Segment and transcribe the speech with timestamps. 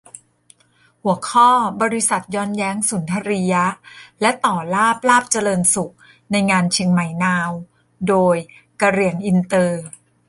[1.03, 1.49] หัวข้อ:
[1.81, 3.65] บริษัทย้อนแยงสุนทรียะ
[4.21, 5.93] และ ต่อลาภ ลาภเจริญสุข
[6.31, 7.51] ในงานเชียงใหม่นาว!-
[8.07, 8.37] โดย:
[8.81, 9.83] กะเหรี่ยงอินเตอร์